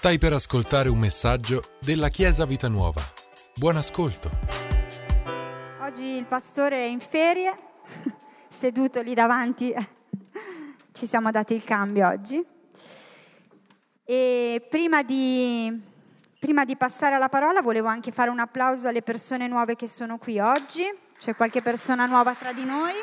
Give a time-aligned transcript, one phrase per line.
[0.00, 3.02] Stai per ascoltare un messaggio della Chiesa Vita Nuova.
[3.56, 4.30] Buon ascolto.
[5.80, 7.54] Oggi il pastore è in ferie,
[8.48, 9.70] seduto lì davanti.
[10.90, 12.42] Ci siamo dati il cambio oggi.
[14.02, 15.78] E prima di,
[16.38, 20.16] prima di passare alla parola volevo anche fare un applauso alle persone nuove che sono
[20.16, 20.90] qui oggi.
[21.18, 22.94] C'è qualche persona nuova tra di noi?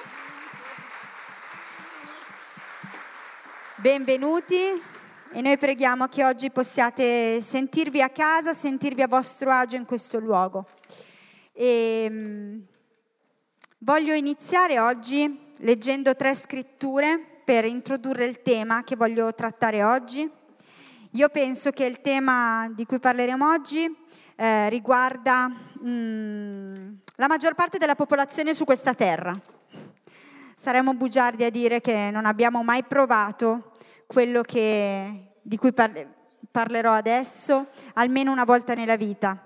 [3.75, 4.95] Benvenuti,
[5.31, 10.19] e noi preghiamo che oggi possiate sentirvi a casa, sentirvi a vostro agio in questo
[10.19, 10.65] luogo.
[11.51, 12.61] E, um,
[13.79, 20.29] voglio iniziare oggi leggendo tre scritture per introdurre il tema che voglio trattare oggi.
[21.11, 23.93] Io penso che il tema di cui parleremo oggi
[24.35, 25.47] eh, riguarda
[25.83, 29.39] mm, la maggior parte della popolazione su questa terra.
[30.55, 33.71] Saremmo bugiardi a dire che non abbiamo mai provato
[34.07, 36.07] quello che, di cui parle,
[36.49, 39.45] parlerò adesso almeno una volta nella vita.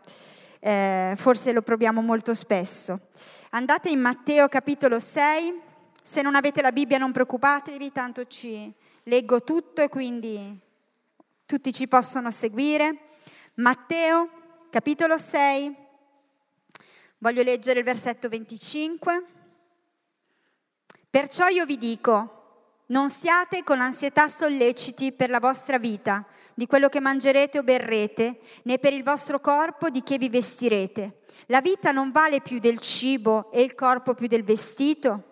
[0.59, 3.07] Eh, forse lo proviamo molto spesso.
[3.49, 5.59] Andate in Matteo capitolo 6,
[6.01, 8.71] se non avete la Bibbia non preoccupatevi, tanto ci
[9.03, 10.57] leggo tutto e quindi
[11.45, 13.09] tutti ci possono seguire.
[13.55, 14.29] Matteo
[14.69, 15.75] capitolo 6,
[17.17, 19.25] voglio leggere il versetto 25.
[21.09, 22.40] Perciò io vi dico,
[22.91, 28.39] non siate con ansietà solleciti per la vostra vita, di quello che mangerete o berrete,
[28.63, 31.21] né per il vostro corpo di che vi vestirete.
[31.47, 35.30] La vita non vale più del cibo e il corpo più del vestito?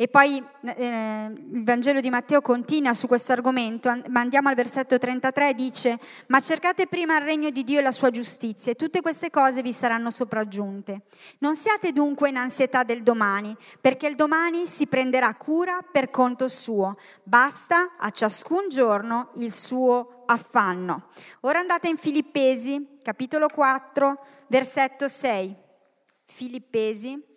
[0.00, 0.40] E poi
[0.76, 5.98] eh, il Vangelo di Matteo continua su questo argomento, ma andiamo al versetto 33, dice,
[6.28, 9.60] ma cercate prima il regno di Dio e la sua giustizia e tutte queste cose
[9.60, 11.00] vi saranno sopraggiunte.
[11.38, 16.46] Non siate dunque in ansietà del domani, perché il domani si prenderà cura per conto
[16.46, 16.96] suo.
[17.24, 21.08] Basta a ciascun giorno il suo affanno.
[21.40, 25.56] Ora andate in Filippesi, capitolo 4, versetto 6.
[26.24, 27.27] Filippesi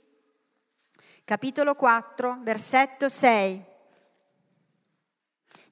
[1.23, 3.65] capitolo 4, versetto 6.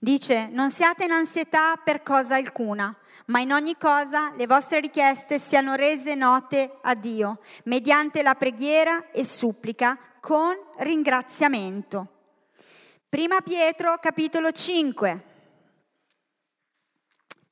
[0.02, 5.38] Dice, non siate in ansietà per cosa alcuna, ma in ogni cosa le vostre richieste
[5.40, 12.08] siano rese note a Dio, mediante la preghiera e supplica con ringraziamento.
[13.09, 15.24] Prima Pietro, capitolo 5.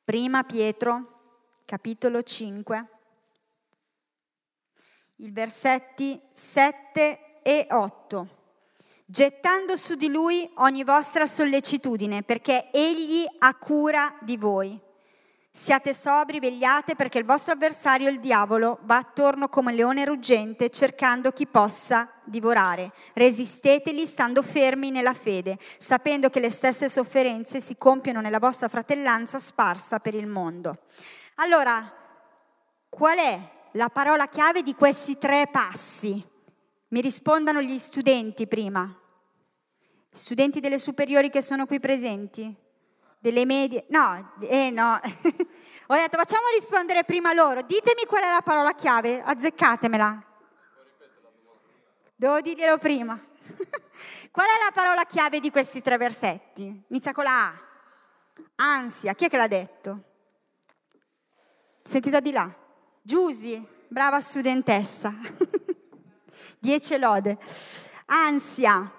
[0.05, 1.33] Prima Pietro,
[1.65, 2.87] capitolo 5.
[5.17, 8.27] I versetti 7 e 8.
[9.05, 14.77] Gettando su di lui ogni vostra sollecitudine, perché egli ha cura di voi.
[15.49, 20.69] Siate sobri, vegliate, perché il vostro avversario, il diavolo, va attorno come un leone ruggente,
[20.69, 22.91] cercando chi possa divorare.
[23.13, 29.39] Resistetegli stando fermi nella fede, sapendo che le stesse sofferenze si compiono nella vostra fratellanza
[29.39, 30.79] sparsa per il mondo.
[31.35, 31.93] Allora,
[32.89, 33.39] qual è
[33.71, 36.35] la parola chiave di questi tre passi?
[36.89, 38.97] Mi rispondano gli studenti prima.
[40.09, 42.55] Studenti delle superiori che sono qui presenti?
[43.19, 43.85] Delle medie?
[43.89, 44.93] No, eh no.
[45.89, 47.61] Ho detto facciamo rispondere prima loro.
[47.61, 50.23] Ditemi qual è la parola chiave, azzeccatemela.
[52.15, 53.19] Devo dirglielo prima.
[54.31, 56.83] qual è la parola chiave di questi tre versetti?
[56.87, 57.61] Inizia con la A.
[58.55, 59.13] Ansia.
[59.13, 60.03] Chi è che l'ha detto?
[61.83, 62.49] Sentita di là.
[63.01, 65.13] Giusy, brava studentessa.
[66.67, 67.37] Dieci lode.
[68.07, 68.91] Ansia.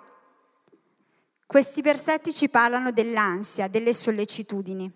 [1.44, 4.90] Questi versetti ci parlano dell'ansia, delle sollecitudini.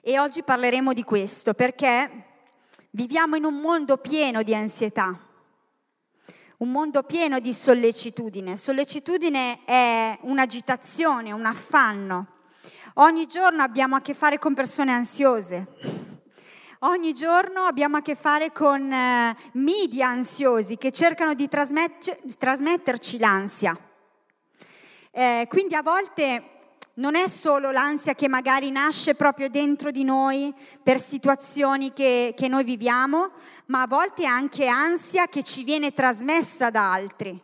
[0.00, 2.24] E oggi parleremo di questo perché
[2.90, 5.16] viviamo in un mondo pieno di ansietà,
[6.56, 8.56] un mondo pieno di sollecitudine.
[8.56, 12.26] Sollecitudine è un'agitazione, un affanno.
[12.94, 15.97] Ogni giorno abbiamo a che fare con persone ansiose
[16.82, 23.76] Ogni giorno abbiamo a che fare con eh, media ansiosi che cercano di trasmetterci l'ansia.
[25.10, 30.54] Eh, quindi a volte non è solo l'ansia che magari nasce proprio dentro di noi
[30.80, 33.32] per situazioni che, che noi viviamo,
[33.66, 37.42] ma a volte è anche ansia che ci viene trasmessa da altri.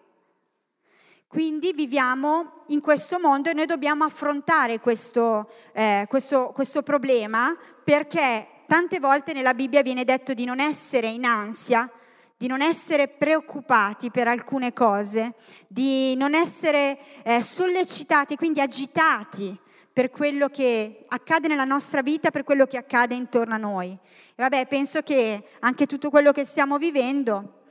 [1.27, 7.53] Quindi viviamo in questo mondo e noi dobbiamo affrontare questo, eh, questo, questo problema
[7.83, 11.91] perché tante volte nella Bibbia viene detto di non essere in ansia,
[12.37, 15.35] di non essere preoccupati per alcune cose,
[15.67, 19.57] di non essere eh, sollecitati, quindi agitati
[19.93, 23.91] per quello che accade nella nostra vita, per quello che accade intorno a noi.
[23.91, 27.63] E vabbè, penso che anche tutto quello che stiamo vivendo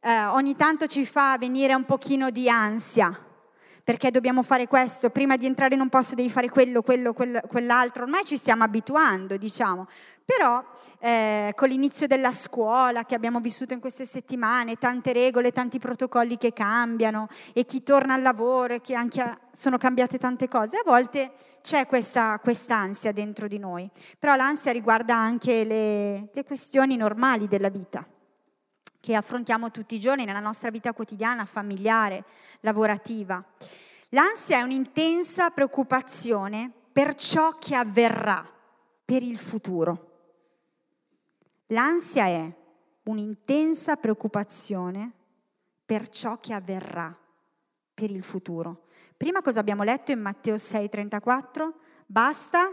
[0.00, 3.16] eh, ogni tanto ci fa venire un pochino di ansia,
[3.84, 7.40] perché dobbiamo fare questo, prima di entrare in un posto devi fare quello, quello, quello
[7.46, 9.88] quell'altro, ormai ci stiamo abituando, diciamo.
[10.24, 10.64] Però
[11.00, 16.38] eh, con l'inizio della scuola che abbiamo vissuto in queste settimane, tante regole, tanti protocolli
[16.38, 20.82] che cambiano e chi torna al lavoro e che anche sono cambiate tante cose, a
[20.84, 23.88] volte c'è questa ansia dentro di noi,
[24.18, 28.06] però l'ansia riguarda anche le, le questioni normali della vita
[29.02, 32.24] che affrontiamo tutti i giorni nella nostra vita quotidiana, familiare,
[32.60, 33.44] lavorativa.
[34.10, 38.48] L'ansia è un'intensa preoccupazione per ciò che avverrà,
[39.04, 40.10] per il futuro.
[41.66, 42.54] L'ansia è
[43.04, 45.10] un'intensa preoccupazione
[45.84, 47.12] per ciò che avverrà,
[47.92, 48.84] per il futuro.
[49.16, 51.72] Prima cosa abbiamo letto in Matteo 6:34?
[52.06, 52.70] Basta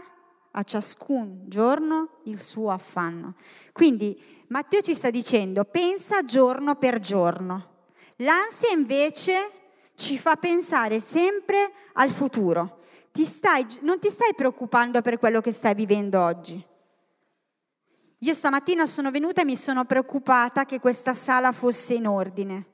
[0.52, 3.34] a ciascun giorno il suo affanno.
[3.72, 7.68] Quindi Matteo ci sta dicendo pensa giorno per giorno.
[8.16, 9.50] L'ansia invece
[9.94, 12.78] ci fa pensare sempre al futuro.
[13.12, 16.64] Ti stai, non ti stai preoccupando per quello che stai vivendo oggi.
[18.22, 22.66] Io stamattina sono venuta e mi sono preoccupata che questa sala fosse in ordine.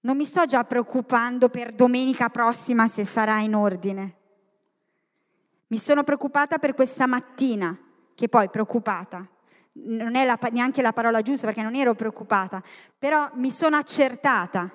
[0.00, 4.17] Non mi sto già preoccupando per domenica prossima se sarà in ordine.
[5.68, 7.76] Mi sono preoccupata per questa mattina,
[8.14, 9.26] che poi preoccupata,
[9.84, 12.62] non è la, neanche la parola giusta perché non ero preoccupata,
[12.98, 14.70] però mi sono accertata.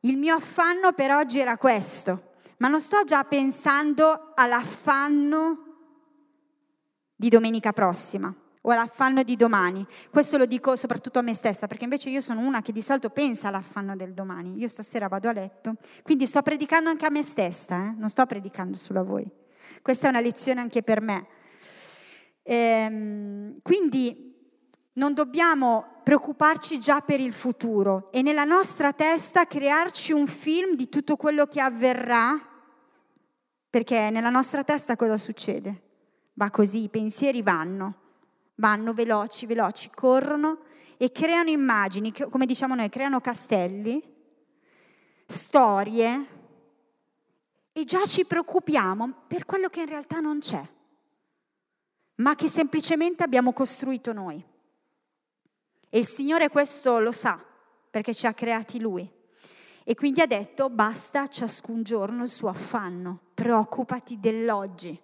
[0.00, 5.64] Il mio affanno per oggi era questo, ma non sto già pensando all'affanno
[7.16, 8.32] di domenica prossima
[8.62, 9.84] o all'affanno di domani.
[10.10, 13.10] Questo lo dico soprattutto a me stessa, perché invece io sono una che di solito
[13.10, 14.58] pensa all'affanno del domani.
[14.58, 17.94] Io stasera vado a letto, quindi sto predicando anche a me stessa, eh?
[17.96, 19.30] non sto predicando solo a voi.
[19.82, 21.26] Questa è una lezione anche per me.
[22.42, 24.34] Ehm, quindi
[24.94, 30.88] non dobbiamo preoccuparci già per il futuro e nella nostra testa crearci un film di
[30.88, 32.38] tutto quello che avverrà,
[33.70, 35.82] perché nella nostra testa cosa succede?
[36.34, 37.94] Va così, i pensieri vanno,
[38.56, 40.62] vanno veloci, veloci, corrono
[40.96, 44.02] e creano immagini, come diciamo noi, creano castelli,
[45.26, 46.26] storie,
[47.72, 50.62] e già ci preoccupiamo per quello che in realtà non c'è,
[52.16, 54.44] ma che semplicemente abbiamo costruito noi.
[55.88, 57.42] E il Signore questo lo sa,
[57.90, 59.10] perché ci ha creati Lui.
[59.82, 65.00] E quindi ha detto, basta ciascun giorno il suo affanno, preoccupati dell'oggi,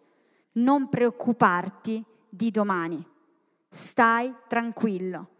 [0.52, 3.04] non preoccuparti di domani.
[3.68, 5.30] Stai tranquillo.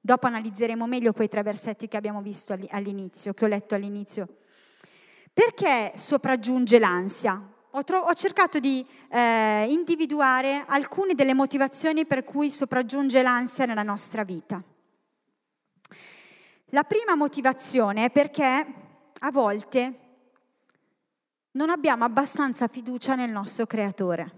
[0.00, 4.38] Dopo analizzeremo meglio quei tre versetti che abbiamo visto all'inizio, che ho letto all'inizio
[5.38, 7.40] perché sopraggiunge l'ansia?
[7.70, 13.84] Ho, tro- ho cercato di eh, individuare alcune delle motivazioni per cui sopraggiunge l'ansia nella
[13.84, 14.60] nostra vita.
[16.70, 18.66] La prima motivazione è perché
[19.16, 19.98] a volte
[21.52, 24.32] non abbiamo abbastanza fiducia nel nostro creatore,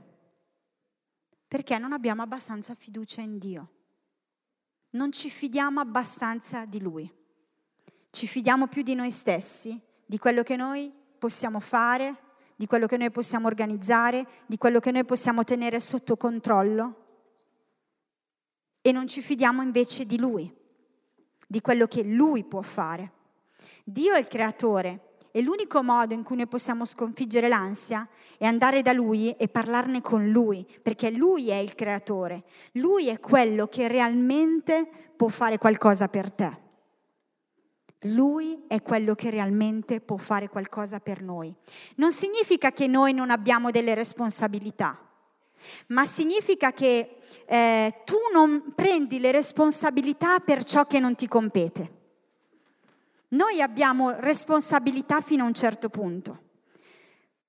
[1.48, 3.68] perché non abbiamo abbastanza fiducia in Dio,
[4.90, 7.10] non ci fidiamo abbastanza di Lui,
[8.10, 12.16] ci fidiamo più di noi stessi di quello che noi possiamo fare,
[12.56, 16.94] di quello che noi possiamo organizzare, di quello che noi possiamo tenere sotto controllo
[18.82, 20.52] e non ci fidiamo invece di Lui,
[21.46, 23.12] di quello che Lui può fare.
[23.84, 28.82] Dio è il creatore e l'unico modo in cui noi possiamo sconfiggere l'ansia è andare
[28.82, 33.86] da Lui e parlarne con Lui, perché Lui è il creatore, Lui è quello che
[33.86, 36.69] realmente può fare qualcosa per te.
[38.04, 41.54] Lui è quello che realmente può fare qualcosa per noi.
[41.96, 44.98] Non significa che noi non abbiamo delle responsabilità,
[45.88, 51.98] ma significa che eh, tu non prendi le responsabilità per ciò che non ti compete.
[53.28, 56.42] Noi abbiamo responsabilità fino a un certo punto,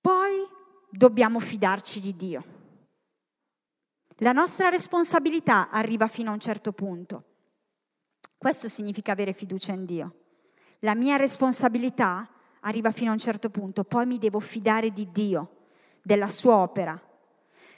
[0.02, 0.46] poi
[0.90, 2.44] dobbiamo fidarci di Dio.
[4.18, 7.24] La nostra responsabilità arriva fino a un certo punto.
[8.38, 10.16] Questo significa avere fiducia in Dio
[10.82, 12.28] la mia responsabilità
[12.62, 15.58] arriva fino a un certo punto, poi mi devo fidare di Dio,
[16.02, 17.00] della sua opera.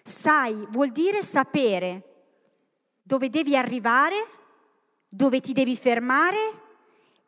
[0.03, 2.09] Sai, vuol dire sapere
[3.01, 4.15] dove devi arrivare,
[5.07, 6.61] dove ti devi fermare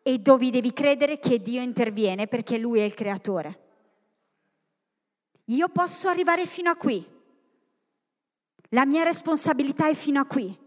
[0.02, 3.60] e dove devi credere che Dio interviene perché Lui è il creatore.
[5.46, 7.06] Io posso arrivare fino a qui.
[8.70, 10.58] La mia responsabilità è fino a qui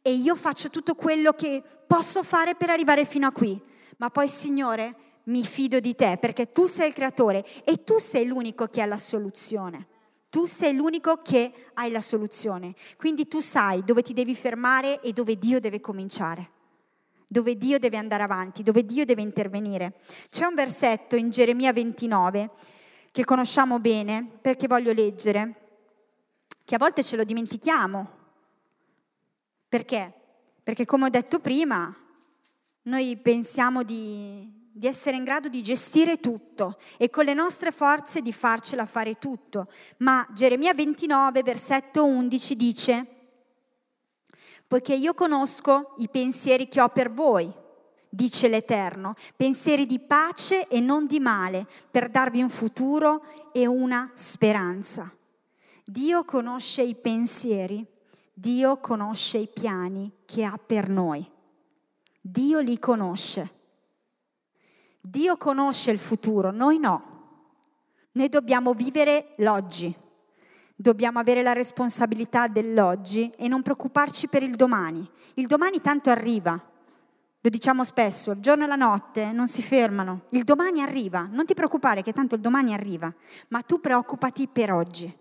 [0.00, 3.67] e io faccio tutto quello che posso fare per arrivare fino a qui
[3.98, 8.26] ma poi Signore mi fido di te perché tu sei il creatore e tu sei
[8.26, 9.86] l'unico che ha la soluzione.
[10.30, 12.74] Tu sei l'unico che hai la soluzione.
[12.96, 16.50] Quindi tu sai dove ti devi fermare e dove Dio deve cominciare.
[17.28, 20.00] dove Dio deve andare avanti, dove Dio deve intervenire.
[20.30, 22.50] C'è un versetto in Geremia 29
[23.12, 25.54] che conosciamo bene, perché voglio leggere,
[26.64, 28.16] che a volte ce lo dimentichiamo.
[29.68, 30.12] Perché?
[30.62, 31.94] Perché come ho detto prima,
[32.88, 38.22] noi pensiamo di, di essere in grado di gestire tutto e con le nostre forze
[38.22, 39.68] di farcela fare tutto.
[39.98, 43.06] Ma Geremia 29, versetto 11 dice,
[44.66, 47.52] poiché io conosco i pensieri che ho per voi,
[48.08, 54.10] dice l'Eterno, pensieri di pace e non di male, per darvi un futuro e una
[54.14, 55.14] speranza.
[55.84, 57.84] Dio conosce i pensieri,
[58.32, 61.36] Dio conosce i piani che ha per noi.
[62.30, 63.56] Dio li conosce.
[65.00, 67.16] Dio conosce il futuro, noi no.
[68.12, 69.94] Noi dobbiamo vivere l'oggi,
[70.76, 75.08] dobbiamo avere la responsabilità dell'oggi e non preoccuparci per il domani.
[75.34, 76.60] Il domani tanto arriva,
[77.40, 81.46] lo diciamo spesso, il giorno e la notte non si fermano, il domani arriva, non
[81.46, 83.10] ti preoccupare che tanto il domani arriva,
[83.48, 85.18] ma tu preoccupati per oggi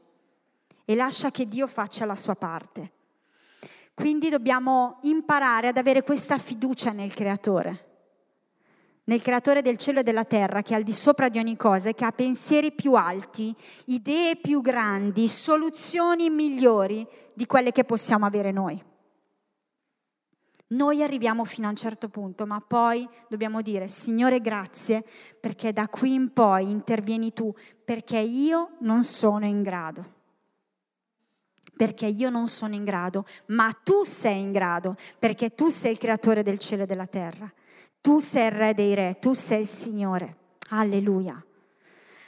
[0.84, 2.96] e lascia che Dio faccia la sua parte.
[3.98, 7.86] Quindi dobbiamo imparare ad avere questa fiducia nel Creatore
[9.06, 11.89] nel creatore del cielo e della terra, che è al di sopra di ogni cosa
[11.89, 18.25] e che ha pensieri più alti, idee più grandi, soluzioni migliori di quelle che possiamo
[18.25, 18.84] avere noi.
[20.68, 25.06] Noi arriviamo fino a un certo punto, ma poi dobbiamo dire, Signore, grazie,
[25.39, 27.51] perché da qui in poi intervieni tu,
[27.86, 30.16] perché io non sono in grado.
[31.77, 35.98] Perché io non sono in grado, ma tu sei in grado, perché tu sei il
[35.98, 37.50] creatore del cielo e della terra.
[38.01, 40.38] Tu sei il re dei re, tu sei il Signore.
[40.69, 41.41] Alleluia.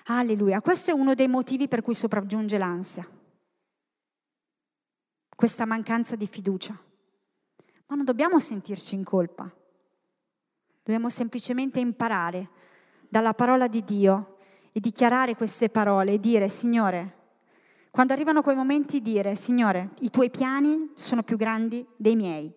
[0.06, 0.62] Alleluia.
[0.62, 3.08] Questo è uno dei motivi per cui sopraggiunge l'ansia.
[5.36, 6.78] Questa mancanza di fiducia.
[7.88, 9.52] Ma non dobbiamo sentirci in colpa.
[10.84, 12.50] Dobbiamo semplicemente imparare
[13.08, 14.38] dalla parola di Dio
[14.72, 17.19] e dichiarare queste parole e dire, Signore,
[17.92, 22.54] quando arrivano quei momenti dire, Signore, i tuoi piani sono più grandi dei miei,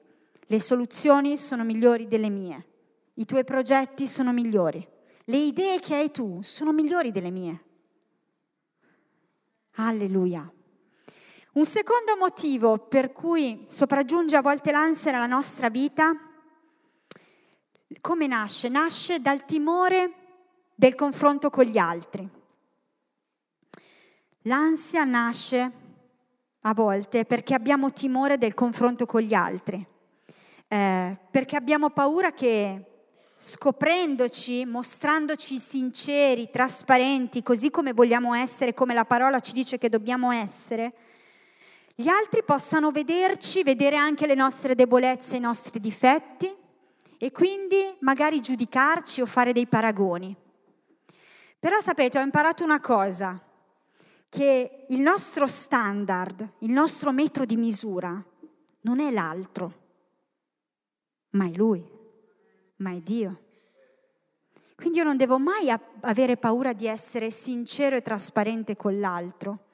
[0.47, 2.67] le soluzioni sono migliori delle mie.
[3.15, 4.87] I tuoi progetti sono migliori.
[5.25, 7.65] Le idee che hai tu sono migliori delle mie.
[9.77, 10.51] Alleluia.
[11.53, 16.15] Un secondo motivo per cui sopraggiunge a volte l'ansia nella nostra vita,
[18.01, 18.69] come nasce?
[18.69, 20.13] Nasce dal timore
[20.75, 22.29] del confronto con gli altri.
[24.43, 25.73] L'ansia nasce
[26.63, 29.85] a volte perché abbiamo timore del confronto con gli altri,
[30.67, 32.87] eh, perché abbiamo paura che
[33.37, 40.33] scoprendoci, mostrandoci sinceri, trasparenti, così come vogliamo essere, come la parola ci dice che dobbiamo
[40.33, 40.93] essere,
[41.95, 46.53] gli altri possano vederci, vedere anche le nostre debolezze, i nostri difetti
[47.19, 50.35] e quindi magari giudicarci o fare dei paragoni.
[51.61, 53.41] Però sapete, ho imparato una cosa,
[54.33, 58.25] che il nostro standard, il nostro metro di misura
[58.81, 59.81] non è l'altro,
[61.33, 61.93] ma è lui
[62.83, 63.41] ma è Dio.
[64.75, 69.71] Quindi io non devo mai avere paura di essere sincero e trasparente con l'altro,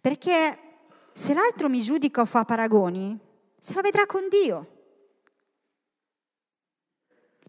[0.00, 0.58] perché
[1.12, 3.16] se l'altro mi giudica o fa paragoni,
[3.58, 4.78] se la vedrà con Dio.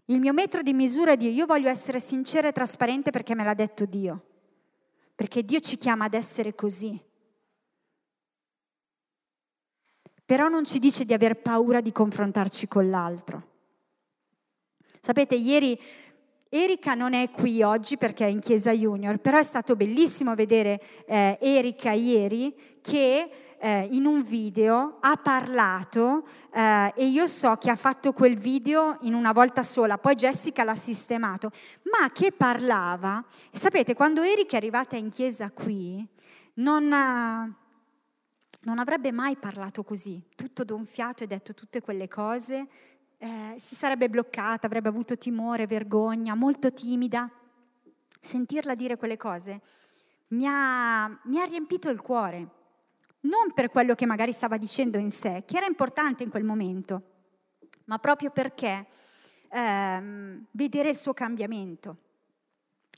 [0.06, 3.44] Il mio metro di misura è Dio, io voglio essere sincera e trasparente perché me
[3.44, 4.26] l'ha detto Dio,
[5.22, 7.00] perché Dio ci chiama ad essere così.
[10.26, 13.50] Però non ci dice di aver paura di confrontarci con l'altro.
[15.00, 15.80] Sapete, ieri
[16.48, 20.82] Erika non è qui oggi perché è in chiesa junior, però è stato bellissimo vedere
[21.06, 23.30] eh, Erika ieri che
[23.64, 28.98] eh, in un video ha parlato eh, e io so che ha fatto quel video
[29.02, 31.52] in una volta sola, poi Jessica l'ha sistemato,
[31.84, 36.04] ma che parlava, sapete, quando Erika è arrivata in chiesa qui,
[36.54, 36.92] non...
[36.92, 37.56] Ha,
[38.64, 42.68] non avrebbe mai parlato così, tutto donfiato e detto tutte quelle cose
[43.18, 47.28] eh, si sarebbe bloccata, avrebbe avuto timore, vergogna, molto timida.
[48.20, 49.60] Sentirla dire quelle cose
[50.28, 52.61] mi ha, mi ha riempito il cuore,
[53.22, 57.02] non per quello che magari stava dicendo in sé, che era importante in quel momento,
[57.84, 58.86] ma proprio perché
[59.48, 61.96] ehm, vedere il suo cambiamento,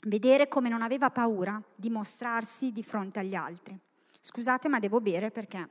[0.03, 3.77] vedere come non aveva paura di mostrarsi di fronte agli altri.
[4.21, 5.69] Scusate, ma devo bere perché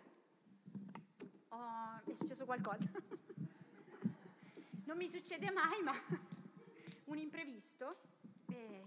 [1.49, 2.85] oh, è successo qualcosa.
[4.85, 5.93] non mi succede mai, ma
[7.07, 7.97] un imprevisto.
[8.47, 8.85] E...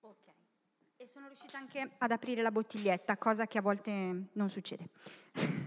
[0.00, 0.26] Ok.
[0.96, 4.90] E sono riuscita anche ad aprire la bottiglietta, cosa che a volte non succede.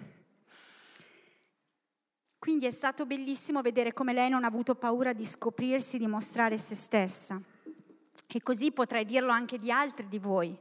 [2.38, 6.60] Quindi è stato bellissimo vedere come lei non ha avuto paura di scoprirsi, di mostrare
[6.60, 7.42] se stessa.
[8.28, 10.56] E così potrei dirlo anche di altri di voi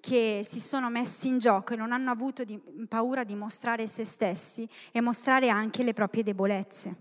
[0.00, 4.04] che si sono messi in gioco e non hanno avuto di, paura di mostrare se
[4.04, 6.96] stessi e mostrare anche le proprie debolezze,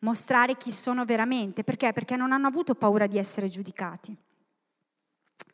[0.00, 1.64] mostrare chi sono veramente.
[1.64, 1.94] Perché?
[1.94, 4.14] Perché non hanno avuto paura di essere giudicati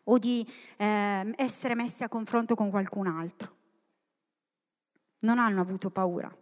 [0.04, 0.46] o di
[0.76, 3.52] eh, essere messi a confronto con qualcun altro.
[5.20, 6.34] Non hanno avuto paura.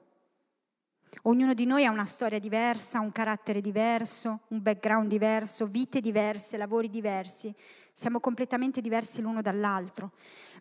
[1.24, 6.56] Ognuno di noi ha una storia diversa, un carattere diverso, un background diverso, vite diverse,
[6.56, 7.54] lavori diversi.
[7.92, 10.12] Siamo completamente diversi l'uno dall'altro.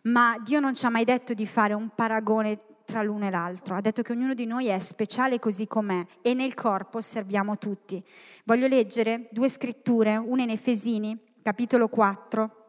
[0.02, 3.74] Ma Dio non ci ha mai detto di fare un paragone tra l'uno e l'altro.
[3.74, 8.04] Ha detto che ognuno di noi è speciale così com'è e nel corpo serviamo tutti.
[8.44, 12.61] Voglio leggere due scritture, una in Efesini, capitolo 4.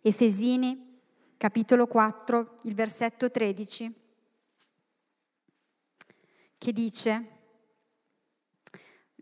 [0.00, 1.00] Efesini,
[1.36, 4.00] capitolo 4, il versetto 13
[6.62, 7.26] che dice,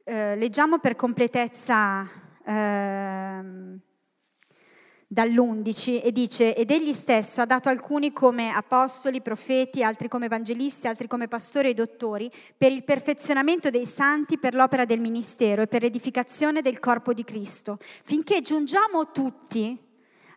[0.05, 2.07] eh, leggiamo per completezza
[2.45, 3.79] eh,
[5.07, 10.87] dall'11 e dice, ed egli stesso ha dato alcuni come apostoli, profeti, altri come evangelisti,
[10.87, 15.67] altri come pastori e dottori, per il perfezionamento dei santi, per l'opera del ministero e
[15.67, 19.89] per l'edificazione del corpo di Cristo, finché giungiamo tutti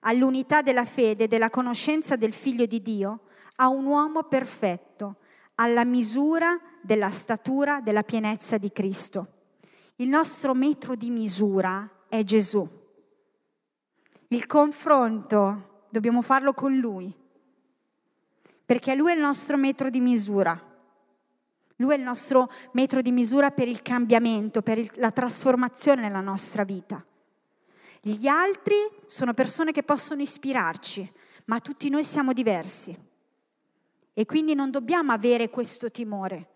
[0.03, 3.21] all'unità della fede e della conoscenza del Figlio di Dio,
[3.57, 5.17] a un uomo perfetto,
[5.55, 9.27] alla misura della statura della pienezza di Cristo.
[9.97, 12.67] Il nostro metro di misura è Gesù.
[14.29, 17.13] Il confronto dobbiamo farlo con Lui,
[18.65, 20.71] perché Lui è il nostro metro di misura.
[21.77, 26.21] Lui è il nostro metro di misura per il cambiamento, per il, la trasformazione nella
[26.21, 27.03] nostra vita.
[28.05, 31.09] Gli altri sono persone che possono ispirarci,
[31.45, 32.93] ma tutti noi siamo diversi.
[34.11, 36.49] E quindi non dobbiamo avere questo timore.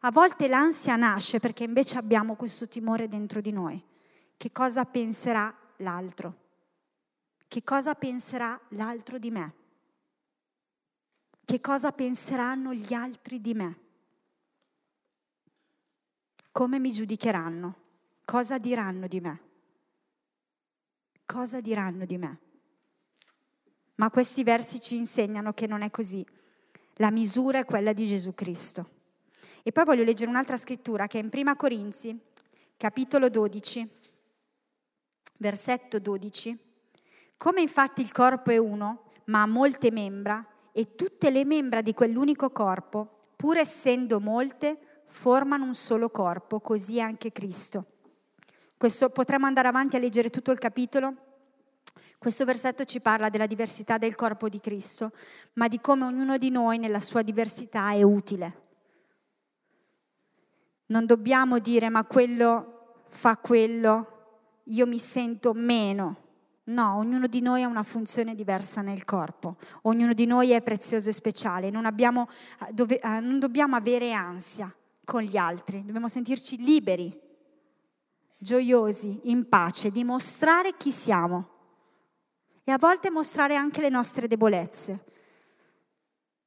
[0.00, 3.84] A volte l'ansia nasce perché invece abbiamo questo timore dentro di noi.
[4.38, 6.34] Che cosa penserà l'altro?
[7.46, 9.54] Che cosa penserà l'altro di me?
[11.44, 13.78] Che cosa penseranno gli altri di me?
[16.50, 17.74] Come mi giudicheranno?
[18.24, 19.48] Cosa diranno di me?
[21.30, 22.38] Cosa diranno di me?
[23.96, 26.26] Ma questi versi ci insegnano che non è così
[27.00, 28.98] la misura è quella di Gesù Cristo.
[29.62, 32.18] E poi voglio leggere un'altra scrittura che è in Prima Corinzi,
[32.76, 33.88] capitolo 12,
[35.38, 36.58] versetto 12.
[37.38, 41.94] Come infatti il corpo è uno, ma ha molte membra, e tutte le membra di
[41.94, 47.89] quell'unico corpo, pur essendo molte, formano un solo corpo, così anche Cristo.
[48.80, 51.14] Questo, potremmo andare avanti a leggere tutto il capitolo,
[52.16, 55.12] questo versetto ci parla della diversità del corpo di Cristo,
[55.56, 58.62] ma di come ognuno di noi nella sua diversità è utile.
[60.86, 66.16] Non dobbiamo dire ma quello fa quello, io mi sento meno.
[66.64, 71.10] No, ognuno di noi ha una funzione diversa nel corpo, ognuno di noi è prezioso
[71.10, 72.28] e speciale, non, abbiamo,
[72.70, 77.28] dove, eh, non dobbiamo avere ansia con gli altri, dobbiamo sentirci liberi,
[78.42, 81.48] gioiosi, in pace, dimostrare chi siamo
[82.64, 85.04] e a volte mostrare anche le nostre debolezze.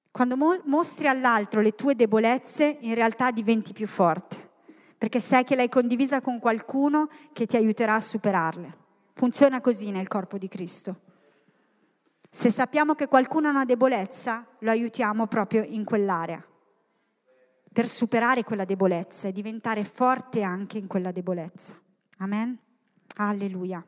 [0.10, 4.52] Quando mo- mostri all'altro le tue debolezze, in realtà diventi più forte,
[4.98, 8.78] perché sai che l'hai condivisa con qualcuno che ti aiuterà a superarle.
[9.14, 11.02] Funziona così nel corpo di Cristo.
[12.30, 16.44] Se sappiamo che qualcuno ha una debolezza, lo aiutiamo proprio in quell'area,
[17.74, 21.78] per superare quella debolezza e diventare forte anche in quella debolezza.
[22.20, 22.58] Amen?
[23.16, 23.84] Alleluia.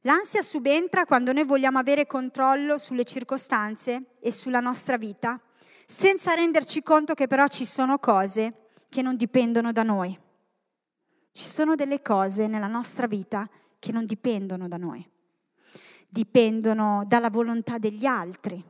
[0.00, 5.40] L'ansia subentra quando noi vogliamo avere controllo sulle circostanze e sulla nostra vita,
[5.86, 10.18] senza renderci conto che però ci sono cose che non dipendono da noi.
[11.30, 15.06] Ci sono delle cose nella nostra vita che non dipendono da noi,
[16.08, 18.62] dipendono dalla volontà degli altri,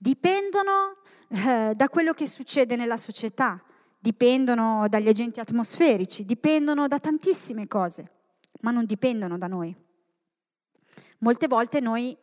[0.00, 0.96] dipendono
[1.28, 3.62] eh, da quello che succede nella società,
[3.98, 8.10] dipendono dagli agenti atmosferici, dipendono da tantissime cose,
[8.62, 9.76] ma non dipendono da noi.
[11.18, 12.16] Molte volte noi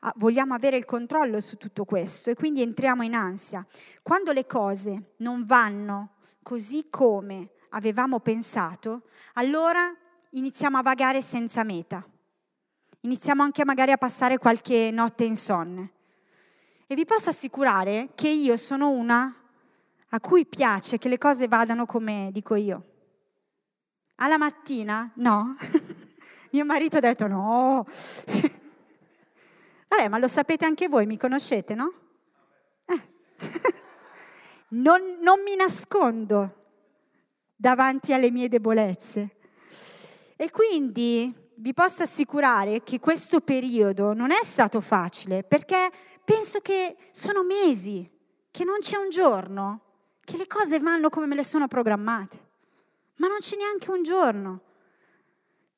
[0.00, 3.64] ah, vogliamo avere il controllo su tutto questo e quindi entriamo in ansia.
[4.02, 9.02] Quando le cose non vanno così come avevamo pensato,
[9.34, 9.94] allora
[10.30, 12.04] iniziamo a vagare senza meta.
[13.02, 15.92] Iniziamo anche magari a passare qualche notte insonne.
[16.90, 19.32] E vi posso assicurare che io sono una
[20.08, 22.84] a cui piace che le cose vadano come dico io.
[24.16, 25.08] Alla mattina?
[25.14, 25.54] No.
[26.50, 27.86] Mio marito ha detto no.
[29.86, 31.92] Vabbè, ma lo sapete anche voi, mi conoscete, no?
[32.86, 33.02] Eh.
[34.70, 36.72] non, non mi nascondo
[37.54, 39.36] davanti alle mie debolezze.
[40.34, 45.90] E quindi vi posso assicurare che questo periodo non è stato facile, perché
[46.24, 48.10] penso che sono mesi,
[48.50, 49.80] che non c'è un giorno,
[50.24, 52.48] che le cose vanno come me le sono programmate,
[53.16, 54.60] ma non c'è neanche un giorno,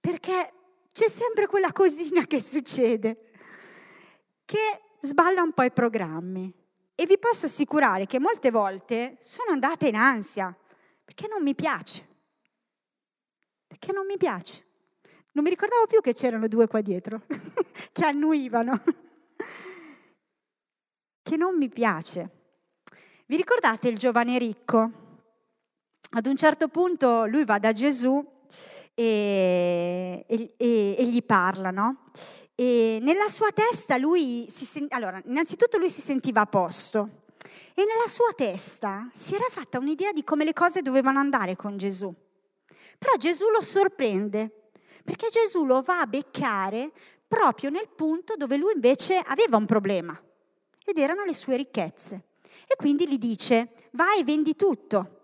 [0.01, 0.53] perché
[0.93, 3.31] c'è sempre quella cosina che succede,
[4.45, 6.53] che sballa un po' i programmi.
[6.95, 10.55] E vi posso assicurare che molte volte sono andata in ansia,
[11.05, 12.07] perché non mi piace,
[13.67, 14.71] perché non mi piace.
[15.35, 17.23] Non mi ricordavo più che c'erano due qua dietro,
[17.91, 18.83] che annuivano,
[21.23, 22.31] che non mi piace.
[23.25, 24.91] Vi ricordate il giovane ricco?
[26.11, 28.23] Ad un certo punto lui va da Gesù
[28.93, 32.11] e, e, e, e gli parla, no?
[32.55, 34.93] E nella sua testa lui si sent...
[34.93, 37.23] allora, innanzitutto lui si sentiva a posto
[37.75, 41.79] e nella sua testa si era fatta un'idea di come le cose dovevano andare con
[41.79, 42.15] Gesù.
[42.99, 44.62] Però Gesù lo sorprende
[45.03, 46.93] perché Gesù lo va a beccare
[47.27, 50.21] proprio nel punto dove lui invece aveva un problema
[50.85, 52.25] ed erano le sue ricchezze.
[52.67, 55.21] E quindi gli dice, vai e vendi tutto.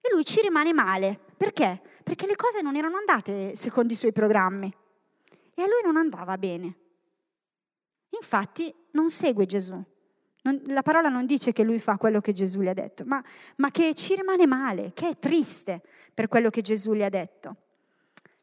[0.00, 1.18] E lui ci rimane male.
[1.36, 1.80] Perché?
[2.02, 4.72] Perché le cose non erano andate secondo i suoi programmi.
[5.54, 6.76] E a lui non andava bene.
[8.10, 9.80] Infatti non segue Gesù.
[10.44, 13.22] Non, la parola non dice che lui fa quello che Gesù gli ha detto, ma,
[13.56, 15.80] ma che ci rimane male, che è triste
[16.12, 17.56] per quello che Gesù gli ha detto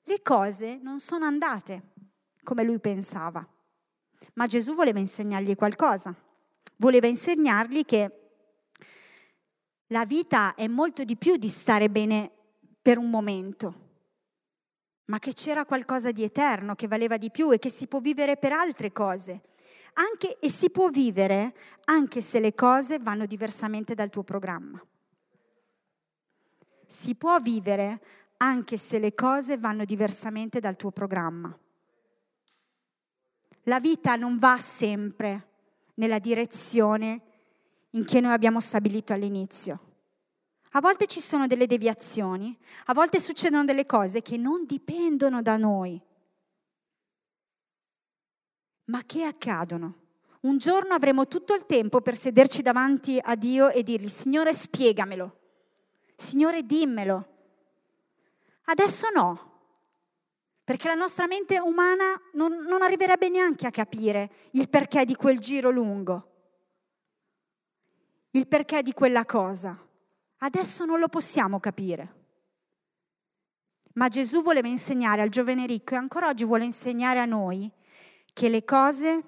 [0.10, 1.84] le cose non sono andate
[2.44, 3.48] come lui pensava.
[4.34, 6.14] Ma Gesù voleva insegnargli qualcosa.
[6.78, 8.32] Voleva insegnargli che
[9.88, 12.32] la vita è molto di più di stare bene
[12.82, 13.88] per un momento,
[15.06, 18.38] ma che c'era qualcosa di eterno, che valeva di più e che si può vivere
[18.38, 19.42] per altre cose.
[19.94, 21.54] Anche, e si può vivere
[21.86, 24.84] anche se le cose vanno diversamente dal tuo programma.
[26.88, 28.02] Si può vivere
[28.42, 31.56] anche se le cose vanno diversamente dal tuo programma.
[33.64, 35.48] La vita non va sempre
[35.96, 37.22] nella direzione
[37.92, 39.88] in che noi abbiamo stabilito all'inizio.
[40.74, 45.58] A volte ci sono delle deviazioni, a volte succedono delle cose che non dipendono da
[45.58, 46.00] noi,
[48.86, 49.96] ma che accadono.
[50.42, 55.38] Un giorno avremo tutto il tempo per sederci davanti a Dio e dirgli, Signore, spiegamelo.
[56.16, 57.39] Signore, dimmelo.
[58.70, 59.48] Adesso no,
[60.64, 65.40] perché la nostra mente umana non, non arriverebbe neanche a capire il perché di quel
[65.40, 66.34] giro lungo,
[68.32, 69.76] il perché di quella cosa.
[70.42, 72.18] Adesso non lo possiamo capire.
[73.94, 77.70] Ma Gesù voleva insegnare al giovane ricco e ancora oggi vuole insegnare a noi
[78.32, 79.24] che le cose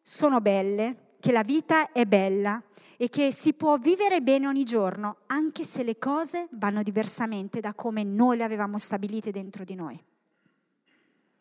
[0.00, 2.62] sono belle, che la vita è bella
[2.96, 7.74] e che si può vivere bene ogni giorno anche se le cose vanno diversamente da
[7.74, 10.02] come noi le avevamo stabilite dentro di noi.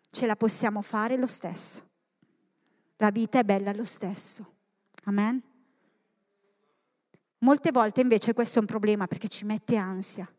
[0.10, 1.84] Ce la possiamo fare lo stesso.
[2.98, 4.54] La vita è bella lo stesso.
[5.06, 5.42] Amen?
[7.40, 10.30] Molte volte invece questo è un problema perché ci mette ansia.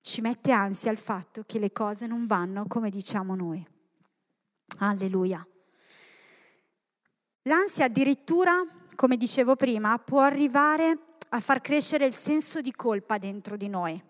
[0.00, 3.64] Ci mette ansia il fatto che le cose non vanno come diciamo noi.
[4.78, 5.46] Alleluia.
[7.46, 10.98] L'ansia addirittura, come dicevo prima, può arrivare
[11.30, 14.00] a far crescere il senso di colpa dentro di noi.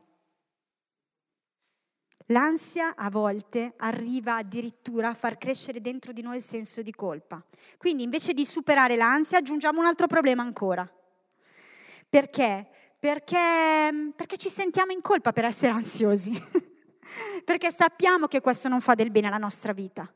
[2.26, 7.42] L'ansia a volte arriva addirittura a far crescere dentro di noi il senso di colpa.
[7.78, 10.88] Quindi invece di superare l'ansia aggiungiamo un altro problema ancora.
[12.08, 12.68] Perché?
[12.98, 16.32] Perché, perché ci sentiamo in colpa per essere ansiosi.
[17.44, 20.12] perché sappiamo che questo non fa del bene alla nostra vita.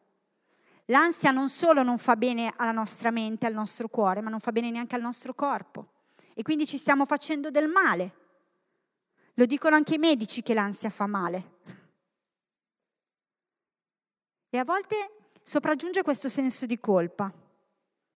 [0.86, 4.52] L'ansia non solo non fa bene alla nostra mente, al nostro cuore, ma non fa
[4.52, 5.88] bene neanche al nostro corpo.
[6.34, 8.14] E quindi ci stiamo facendo del male.
[9.34, 11.54] Lo dicono anche i medici che l'ansia fa male.
[14.48, 15.10] E a volte
[15.42, 17.32] sopraggiunge questo senso di colpa,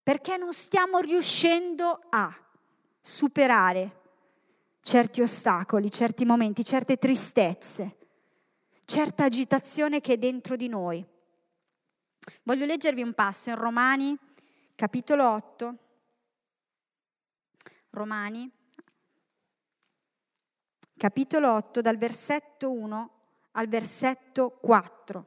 [0.03, 2.33] perché non stiamo riuscendo a
[2.99, 4.01] superare
[4.81, 7.97] certi ostacoli, certi momenti, certe tristezze,
[8.85, 11.05] certa agitazione che è dentro di noi.
[12.47, 14.17] Voglio leggervi un passo in Romani,
[14.73, 15.77] capitolo 8.
[17.89, 18.49] Romani,
[20.95, 23.11] capitolo 8, dal versetto 1
[23.51, 25.25] al versetto 4.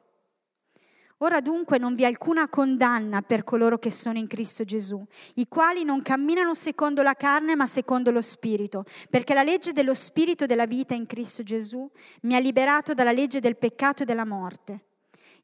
[1.19, 5.47] Ora dunque non vi è alcuna condanna per coloro che sono in Cristo Gesù, i
[5.47, 10.47] quali non camminano secondo la carne ma secondo lo Spirito, perché la legge dello Spirito
[10.47, 11.87] della vita in Cristo Gesù
[12.23, 14.85] mi ha liberato dalla legge del peccato e della morte.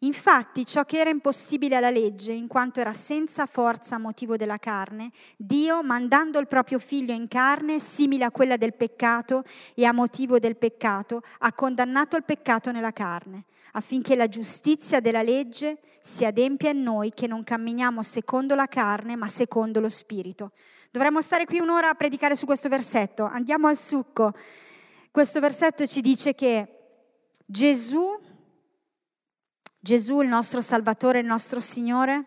[0.00, 4.58] Infatti ciò che era impossibile alla legge, in quanto era senza forza a motivo della
[4.58, 9.92] carne, Dio, mandando il proprio figlio in carne, simile a quella del peccato e a
[9.92, 16.24] motivo del peccato, ha condannato il peccato nella carne, affinché la giustizia della legge si
[16.24, 20.52] adempia in noi che non camminiamo secondo la carne, ma secondo lo Spirito.
[20.90, 23.24] Dovremmo stare qui un'ora a predicare su questo versetto.
[23.24, 24.32] Andiamo al succo.
[25.10, 26.68] Questo versetto ci dice che
[27.44, 28.18] Gesù
[29.86, 32.24] Gesù, il nostro Salvatore, il nostro Signore,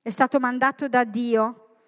[0.00, 1.78] è stato mandato da Dio,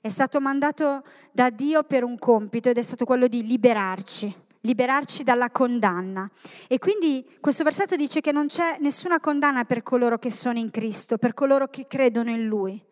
[0.00, 5.22] è stato mandato da Dio per un compito ed è stato quello di liberarci, liberarci
[5.22, 6.30] dalla condanna.
[6.66, 10.70] E quindi questo versetto dice che non c'è nessuna condanna per coloro che sono in
[10.70, 12.82] Cristo, per coloro che credono in Lui.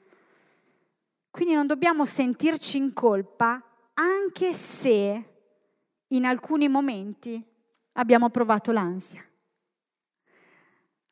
[1.30, 3.62] Quindi non dobbiamo sentirci in colpa
[3.94, 5.24] anche se
[6.06, 7.42] in alcuni momenti
[7.92, 9.26] abbiamo provato l'ansia.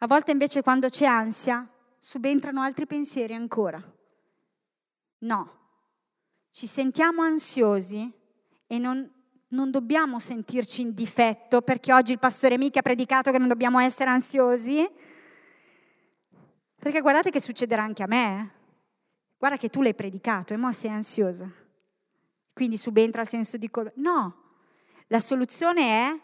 [0.02, 3.82] A volte invece quando c'è ansia subentrano altri pensieri ancora.
[5.18, 5.58] No,
[6.50, 8.10] ci sentiamo ansiosi
[8.66, 9.08] e non,
[9.48, 13.78] non dobbiamo sentirci in difetto perché oggi il pastore Mica ha predicato che non dobbiamo
[13.78, 14.88] essere ansiosi.
[16.76, 18.40] Perché guardate che succederà anche a me.
[18.40, 18.58] Eh.
[19.36, 21.46] Guarda che tu l'hai predicato e mo sei ansiosa.
[22.54, 23.92] Quindi subentra il senso di colpa.
[23.96, 24.34] No,
[25.08, 26.20] la soluzione è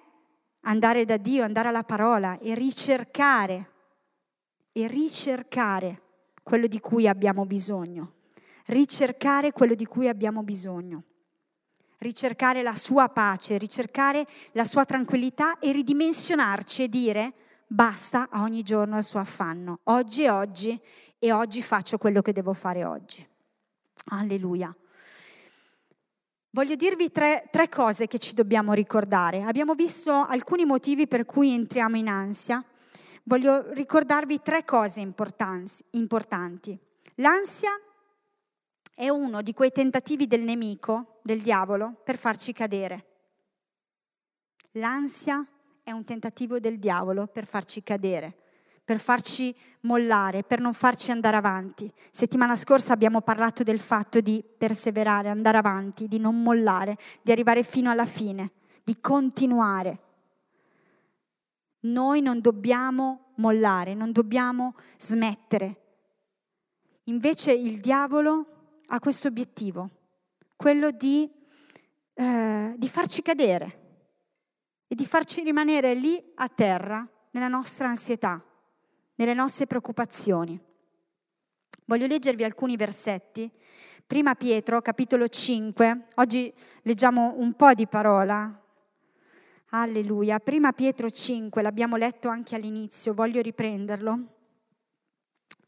[0.66, 3.70] andare da Dio, andare alla parola e ricercare,
[4.72, 6.02] e ricercare
[6.42, 8.12] quello di cui abbiamo bisogno,
[8.66, 11.02] ricercare quello di cui abbiamo bisogno,
[11.98, 17.32] ricercare la sua pace, ricercare la sua tranquillità e ridimensionarci e dire
[17.66, 20.78] basta a ogni giorno il suo affanno, oggi è oggi
[21.18, 23.26] e oggi faccio quello che devo fare oggi.
[24.08, 24.74] Alleluia.
[26.56, 29.42] Voglio dirvi tre, tre, cose che ci dobbiamo ricordare.
[29.42, 32.64] Abbiamo visto alcuni motivi per cui entriamo in ansia.
[33.24, 36.78] Voglio ricordarvi tre cose importanti.
[37.16, 37.72] L'ansia
[38.94, 43.04] è uno di quei tentativi del nemico, del diavolo, per farci cadere.
[44.70, 45.46] L'ansia
[45.82, 48.45] è un tentativo del diavolo per farci cadere
[48.86, 51.92] per farci mollare, per non farci andare avanti.
[52.12, 57.64] Settimana scorsa abbiamo parlato del fatto di perseverare, andare avanti, di non mollare, di arrivare
[57.64, 58.52] fino alla fine,
[58.84, 59.98] di continuare.
[61.80, 65.80] Noi non dobbiamo mollare, non dobbiamo smettere.
[67.04, 68.46] Invece il diavolo
[68.86, 69.90] ha questo obiettivo,
[70.54, 71.28] quello di,
[72.14, 73.80] eh, di farci cadere
[74.86, 78.40] e di farci rimanere lì a terra nella nostra ansietà,
[79.16, 80.58] nelle nostre preoccupazioni.
[81.84, 83.50] Voglio leggervi alcuni versetti.
[84.06, 86.52] Prima Pietro, capitolo 5, oggi
[86.82, 88.62] leggiamo un po' di parola.
[89.70, 90.38] Alleluia.
[90.38, 94.34] Prima Pietro 5, l'abbiamo letto anche all'inizio, voglio riprenderlo.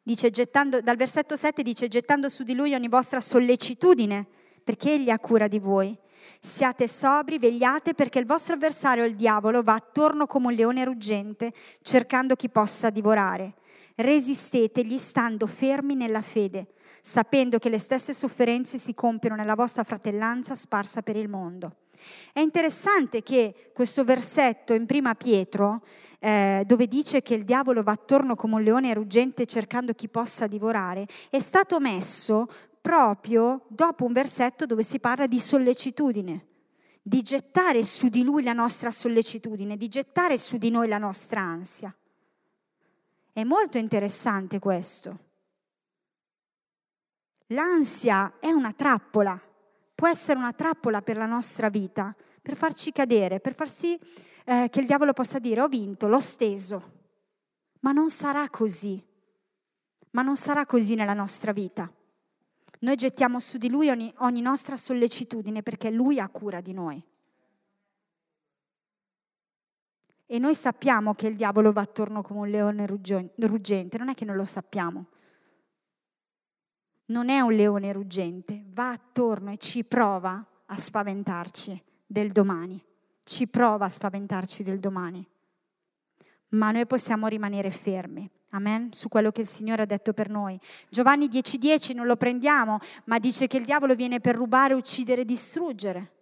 [0.02, 4.26] Dice, gettando, dal versetto 7 dice, gettando su di lui ogni vostra sollecitudine,
[4.64, 5.98] perché egli ha cura di voi.
[6.40, 11.52] Siate sobri, vegliate, perché il vostro avversario, il diavolo, va attorno come un leone ruggente,
[11.82, 13.54] cercando chi possa divorare.
[13.94, 16.68] Resistetegli stando fermi nella fede,
[17.02, 21.76] sapendo che le stesse sofferenze si compiono nella vostra fratellanza sparsa per il mondo.
[22.32, 25.82] È interessante che questo versetto in prima Pietro,
[26.20, 30.46] eh, dove dice che il diavolo va attorno come un leone ruggente cercando chi possa
[30.46, 32.46] divorare, è stato messo
[32.88, 36.46] proprio dopo un versetto dove si parla di sollecitudine,
[37.02, 41.42] di gettare su di lui la nostra sollecitudine, di gettare su di noi la nostra
[41.42, 41.94] ansia.
[43.30, 45.18] È molto interessante questo.
[47.48, 49.38] L'ansia è una trappola,
[49.94, 54.00] può essere una trappola per la nostra vita, per farci cadere, per far sì
[54.46, 56.92] eh, che il diavolo possa dire ho vinto, l'ho steso.
[57.80, 59.04] Ma non sarà così,
[60.12, 61.92] ma non sarà così nella nostra vita.
[62.80, 67.02] Noi gettiamo su di Lui ogni, ogni nostra sollecitudine perché Lui ha cura di noi.
[70.30, 74.26] E noi sappiamo che il diavolo va attorno come un leone ruggente, non è che
[74.26, 75.06] non lo sappiamo.
[77.06, 82.82] Non è un leone ruggente, va attorno e ci prova a spaventarci del domani,
[83.22, 85.26] ci prova a spaventarci del domani.
[86.48, 90.58] Ma noi possiamo rimanere fermi Amen, su quello che il Signore ha detto per noi.
[90.88, 95.20] Giovanni 10:10 10 non lo prendiamo, ma dice che il diavolo viene per rubare, uccidere
[95.20, 96.12] e distruggere.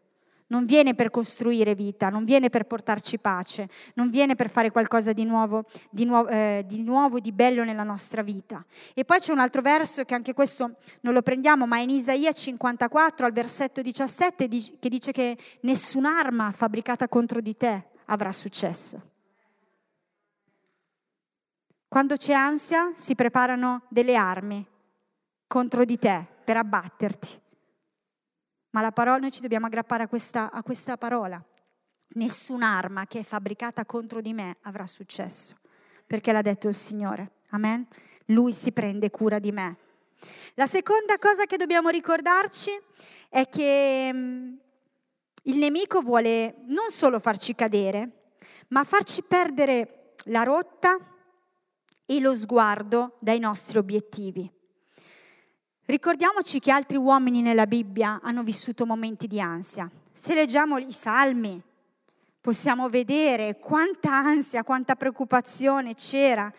[0.48, 5.12] Non viene per costruire vita, non viene per portarci pace, non viene per fare qualcosa
[5.12, 8.64] di nuovo, di, nuovo, eh, di nuovo, di bello nella nostra vita.
[8.94, 12.32] E poi c'è un altro verso che anche questo non lo prendiamo, ma in Isaia
[12.32, 19.14] 54 al versetto 17 che dice che nessun'arma fabbricata contro di te avrà successo.
[21.88, 24.66] Quando c'è ansia si preparano delle armi
[25.46, 27.40] contro di te per abbatterti.
[28.70, 31.42] Ma la parola, noi ci dobbiamo aggrappare a questa, a questa parola.
[32.08, 35.56] Nessun'arma che è fabbricata contro di me avrà successo,
[36.06, 37.30] perché l'ha detto il Signore.
[37.50, 37.86] Amen?
[38.26, 39.78] Lui si prende cura di me.
[40.54, 42.70] La seconda cosa che dobbiamo ricordarci
[43.28, 44.54] è che mm,
[45.44, 48.18] il nemico vuole non solo farci cadere,
[48.68, 50.98] ma farci perdere la rotta
[52.06, 54.50] e lo sguardo dai nostri obiettivi.
[55.84, 59.90] Ricordiamoci che altri uomini nella Bibbia hanno vissuto momenti di ansia.
[60.10, 61.62] Se leggiamo i salmi,
[62.40, 66.52] possiamo vedere quanta ansia, quanta preoccupazione c'era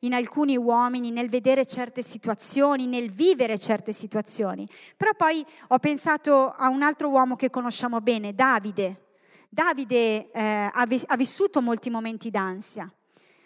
[0.00, 4.66] in alcuni uomini nel vedere certe situazioni, nel vivere certe situazioni.
[4.96, 9.08] Però poi ho pensato a un altro uomo che conosciamo bene, Davide.
[9.48, 12.90] Davide eh, ha, vis- ha, vissuto molti momenti d'ansia.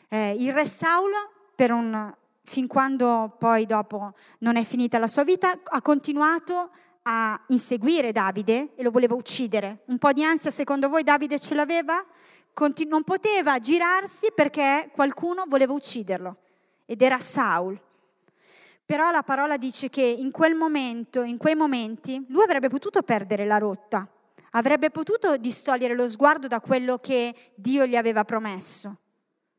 [0.08, 5.58] Eh, il re Saulo, un, fin quando poi dopo non è finita la sua vita,
[5.62, 6.70] ha continuato
[7.02, 9.82] a inseguire Davide e lo voleva uccidere.
[9.86, 12.04] Un po' di ansia secondo voi Davide ce l'aveva?
[12.52, 16.36] Continu- non poteva girarsi perché qualcuno voleva ucciderlo
[16.86, 17.78] ed era Saul.
[18.86, 23.46] Però la parola dice che in quel momento, in quei momenti, lui avrebbe potuto perdere
[23.46, 24.06] la rotta,
[24.50, 28.98] avrebbe potuto distogliere lo sguardo da quello che Dio gli aveva promesso,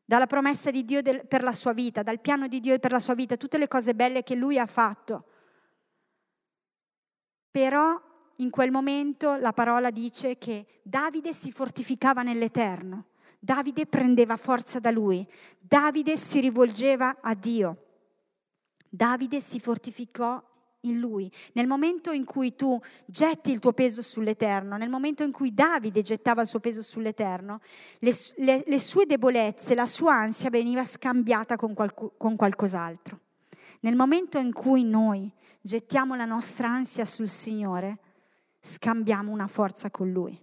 [0.06, 3.00] dalla promessa di Dio del, per la sua vita, dal piano di Dio per la
[3.00, 5.24] sua vita, tutte le cose belle che lui ha fatto.
[7.50, 8.00] Però
[8.36, 13.06] in quel momento la parola dice che Davide si fortificava nell'Eterno.
[13.38, 15.26] Davide prendeva forza da lui,
[15.58, 17.84] Davide si rivolgeva a Dio,
[18.88, 20.42] Davide si fortificò
[20.88, 21.30] in lui.
[21.52, 26.02] Nel momento in cui tu getti il tuo peso sull'Eterno, nel momento in cui Davide
[26.02, 27.60] gettava il suo peso sull'Eterno,
[28.00, 33.20] le, le, le sue debolezze, la sua ansia veniva scambiata con, qualcu, con qualcos'altro.
[33.80, 37.98] Nel momento in cui noi gettiamo la nostra ansia sul Signore,
[38.60, 40.40] scambiamo una forza con Lui.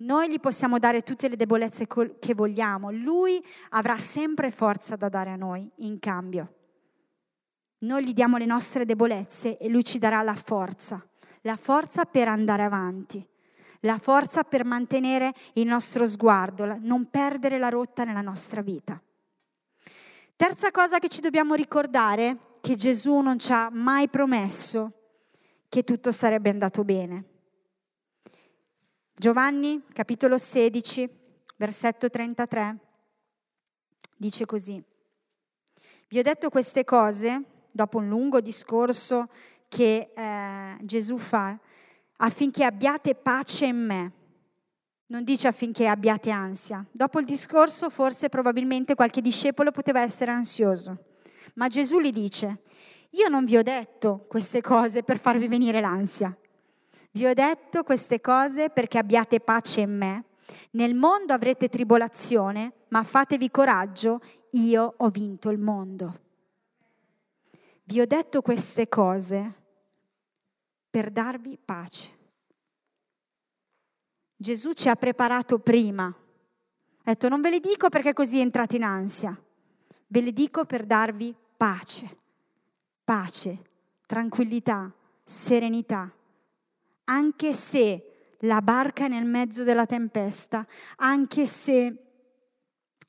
[0.00, 1.86] Noi gli possiamo dare tutte le debolezze
[2.20, 6.57] che vogliamo, lui avrà sempre forza da dare a noi in cambio.
[7.80, 11.06] Noi gli diamo le nostre debolezze e lui ci darà la forza,
[11.42, 13.24] la forza per andare avanti,
[13.80, 19.00] la forza per mantenere il nostro sguardo, non perdere la rotta nella nostra vita.
[20.34, 24.92] Terza cosa che ci dobbiamo ricordare, che Gesù non ci ha mai promesso
[25.68, 27.24] che tutto sarebbe andato bene.
[29.14, 31.08] Giovanni capitolo 16,
[31.56, 32.76] versetto 33,
[34.16, 34.82] dice così.
[36.08, 39.28] Vi ho detto queste cose dopo un lungo discorso
[39.68, 41.58] che eh, Gesù fa
[42.18, 44.12] affinché abbiate pace in me.
[45.06, 46.84] Non dice affinché abbiate ansia.
[46.90, 51.04] Dopo il discorso forse probabilmente qualche discepolo poteva essere ansioso,
[51.54, 52.62] ma Gesù gli dice,
[53.10, 56.36] io non vi ho detto queste cose per farvi venire l'ansia.
[57.10, 60.24] Vi ho detto queste cose perché abbiate pace in me.
[60.72, 64.20] Nel mondo avrete tribolazione, ma fatevi coraggio,
[64.52, 66.20] io ho vinto il mondo.
[67.88, 69.54] Vi ho detto queste cose
[70.90, 72.16] per darvi pace.
[74.36, 76.06] Gesù ci ha preparato prima.
[76.06, 76.14] Ha
[77.02, 79.34] detto non ve le dico perché così entrate in ansia,
[80.08, 82.16] ve le dico per darvi pace,
[83.04, 83.62] pace,
[84.06, 84.92] tranquillità,
[85.24, 86.12] serenità
[87.08, 92.04] anche se la barca è nel mezzo della tempesta, anche se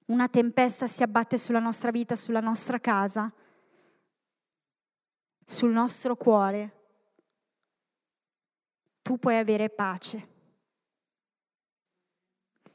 [0.06, 3.32] una tempesta si abbatte sulla nostra vita, sulla nostra casa,
[5.50, 6.74] sul nostro cuore,
[9.02, 10.28] tu puoi avere pace.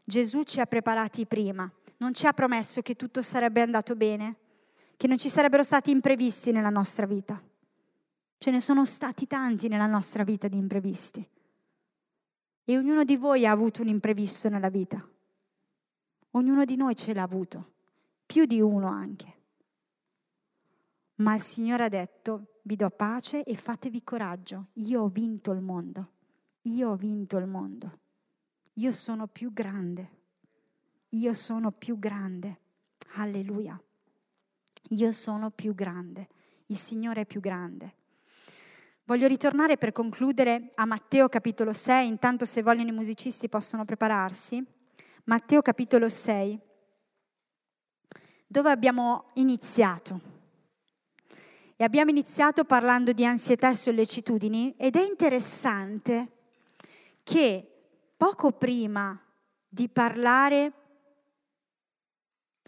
[0.03, 4.37] Gesù ci ha preparati prima, non ci ha promesso che tutto sarebbe andato bene,
[4.97, 7.41] che non ci sarebbero stati imprevisti nella nostra vita.
[8.39, 11.27] Ce ne sono stati tanti nella nostra vita di imprevisti.
[12.65, 15.09] E ognuno di voi ha avuto un imprevisto nella vita.
[16.33, 17.75] Ognuno di noi ce l'ha avuto,
[18.27, 19.43] più di uno anche.
[21.17, 25.61] Ma il Signore ha detto, vi do pace e fatevi coraggio, io ho vinto il
[25.61, 26.13] mondo,
[26.63, 27.99] io ho vinto il mondo,
[28.75, 30.11] io sono più grande,
[31.11, 32.59] io sono più grande,
[33.15, 33.81] alleluia,
[34.91, 36.29] io sono più grande,
[36.67, 37.95] il Signore è più grande.
[39.05, 44.65] Voglio ritornare per concludere a Matteo capitolo 6, intanto se vogliono i musicisti possono prepararsi.
[45.25, 46.59] Matteo capitolo 6,
[48.47, 50.34] dove abbiamo iniziato.
[51.77, 56.29] E abbiamo iniziato parlando di ansietà e sollecitudini ed è interessante
[57.25, 57.69] che
[58.17, 59.21] poco prima
[59.69, 60.73] di parlare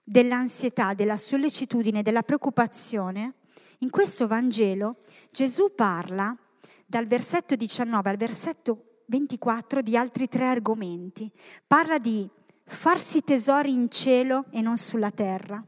[0.03, 3.35] dell'ansietà, della sollecitudine, della preoccupazione,
[3.81, 4.97] in questo Vangelo
[5.31, 6.37] Gesù parla
[6.85, 11.31] dal versetto 19 al versetto 24 di altri tre argomenti.
[11.65, 12.29] Parla di
[12.65, 15.65] farsi tesori in cielo e non sulla terra,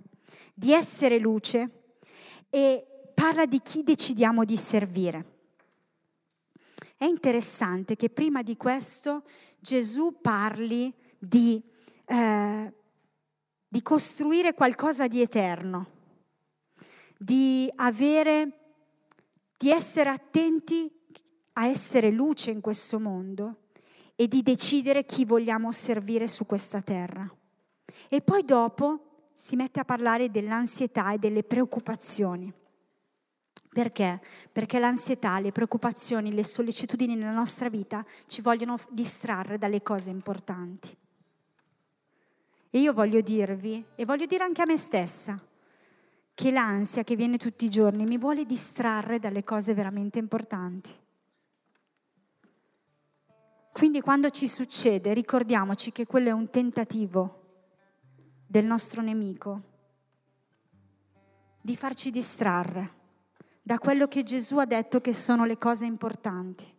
[0.54, 1.70] di essere luce
[2.50, 2.87] e
[3.18, 5.38] parla di chi decidiamo di servire.
[6.96, 9.24] È interessante che prima di questo
[9.58, 11.60] Gesù parli di,
[12.04, 12.72] eh,
[13.66, 15.86] di costruire qualcosa di eterno,
[17.18, 18.52] di avere,
[19.56, 20.88] di essere attenti
[21.54, 23.62] a essere luce in questo mondo
[24.14, 27.28] e di decidere chi vogliamo servire su questa terra.
[28.08, 32.57] E poi dopo si mette a parlare dell'ansietà e delle preoccupazioni.
[33.70, 34.20] Perché?
[34.50, 40.96] Perché l'ansietà, le preoccupazioni, le sollecitudini nella nostra vita ci vogliono distrarre dalle cose importanti.
[42.70, 45.36] E io voglio dirvi, e voglio dire anche a me stessa,
[46.34, 50.94] che l'ansia che viene tutti i giorni mi vuole distrarre dalle cose veramente importanti.
[53.72, 57.44] Quindi quando ci succede ricordiamoci che quello è un tentativo
[58.46, 59.62] del nostro nemico
[61.60, 62.97] di farci distrarre
[63.68, 66.74] da quello che Gesù ha detto che sono le cose importanti.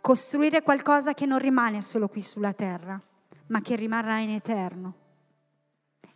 [0.00, 3.02] Costruire qualcosa che non rimane solo qui sulla terra,
[3.48, 4.94] ma che rimarrà in eterno.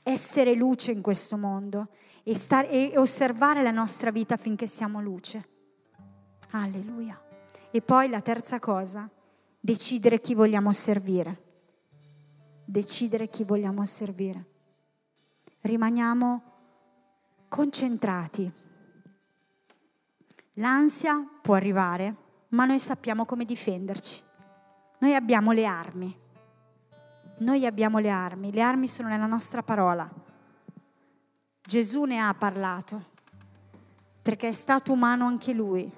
[0.05, 1.89] Essere luce in questo mondo
[2.23, 5.49] e, star, e osservare la nostra vita finché siamo luce.
[6.51, 7.21] Alleluia.
[7.73, 9.11] E poi la terza cosa,
[9.59, 11.43] decidere chi vogliamo servire.
[12.65, 14.45] Decidere chi vogliamo servire.
[15.63, 16.54] Rimaniamo
[17.55, 18.51] concentrati.
[20.55, 22.17] L'ansia può arrivare,
[22.49, 24.21] ma noi sappiamo come difenderci.
[24.99, 26.19] Noi abbiamo le armi.
[27.39, 28.53] Noi abbiamo le armi.
[28.53, 30.11] Le armi sono nella nostra parola.
[31.63, 33.05] Gesù ne ha parlato,
[34.21, 35.89] perché è stato umano anche lui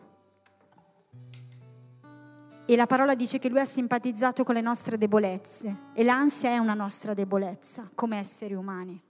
[2.68, 6.58] e la parola dice che lui ha simpatizzato con le nostre debolezze e l'ansia è
[6.58, 9.05] una nostra debolezza come esseri umani.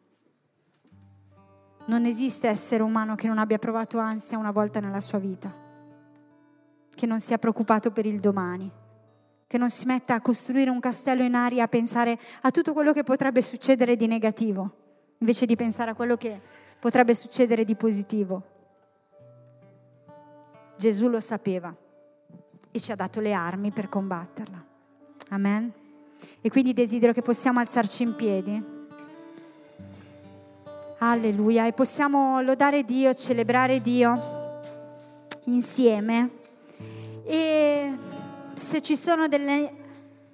[1.87, 5.55] Non esiste essere umano che non abbia provato ansia una volta nella sua vita,
[6.95, 8.71] che non sia preoccupato per il domani,
[9.47, 12.93] che non si metta a costruire un castello in aria a pensare a tutto quello
[12.93, 14.71] che potrebbe succedere di negativo,
[15.19, 16.41] invece di pensare a quello che
[16.81, 18.43] potrebbe succedere di positivo.
[20.77, 21.75] Gesù lo sapeva
[22.71, 24.65] e ci ha dato le armi per combatterla.
[25.31, 25.73] Amen.
[26.41, 28.76] E quindi desidero che possiamo alzarci in piedi.
[30.99, 31.67] Alleluia.
[31.67, 34.61] E possiamo lodare Dio, celebrare Dio
[35.45, 36.31] insieme.
[37.25, 37.97] E
[38.55, 39.73] se ci sono delle,